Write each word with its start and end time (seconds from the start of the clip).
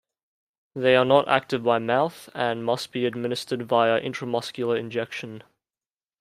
They 0.73 0.95
are 0.95 1.05
not 1.05 1.27
active 1.27 1.61
by 1.61 1.77
mouth, 1.77 2.27
and 2.33 2.65
must 2.65 2.91
be 2.91 3.05
administered 3.05 3.61
via 3.67 4.01
intramuscular 4.01 4.79
injection. 4.79 5.43